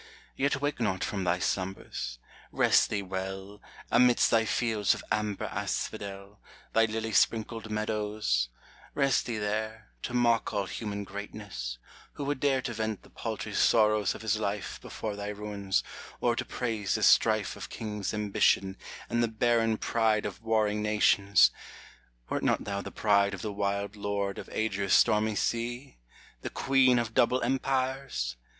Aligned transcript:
Yet 0.35 0.59
wake 0.59 0.79
not 0.79 1.03
from 1.03 1.23
thy 1.25 1.37
slumbers,— 1.37 2.17
rest 2.51 2.89
thee 2.89 3.03
well, 3.03 3.61
Amidst 3.91 4.31
thy 4.31 4.45
fields 4.45 4.95
of 4.95 5.03
amber 5.11 5.45
asphodel, 5.45 6.39
Thy 6.73 6.85
lily 6.85 7.11
sprinkled 7.11 7.69
meadows,— 7.69 8.49
rest 8.95 9.27
thee 9.27 9.37
there, 9.37 9.89
To 10.01 10.15
mock 10.15 10.55
all 10.55 10.65
human 10.65 11.03
greatness: 11.03 11.77
who 12.13 12.23
would 12.23 12.39
dare 12.39 12.63
To 12.63 12.73
vent 12.73 13.03
the 13.03 13.11
paltry 13.11 13.53
sorrows 13.53 14.15
of 14.15 14.23
his 14.23 14.37
life 14.39 14.81
Before 14.81 15.15
thy 15.15 15.27
ruins, 15.27 15.83
or 16.19 16.35
to 16.35 16.45
praise 16.45 16.95
the 16.95 17.03
strife 17.03 17.55
Of 17.55 17.69
kings' 17.69 18.11
ambition, 18.11 18.77
and 19.07 19.21
the 19.21 19.27
barren 19.27 19.77
pride 19.77 20.25
Of 20.25 20.41
warring 20.41 20.81
nations! 20.81 21.51
wert 22.27 22.41
not 22.41 22.63
thou 22.63 22.81
the 22.81 22.89
Bride 22.89 23.35
Of 23.35 23.43
the 23.43 23.53
wild 23.53 23.95
Lord 23.95 24.39
of 24.39 24.49
Adria's 24.49 24.93
stormy 24.95 25.35
sea! 25.35 25.99
The 26.41 26.49
Queen 26.49 26.97
of 26.97 27.13
double 27.13 27.43
Empires 27.43 28.35